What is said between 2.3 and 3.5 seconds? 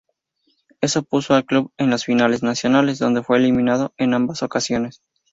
nacionales, donde fue